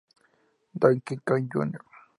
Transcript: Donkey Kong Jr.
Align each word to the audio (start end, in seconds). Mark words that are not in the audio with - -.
Donkey 0.75 1.17
Kong 1.23 1.45
Jr. 1.51 1.81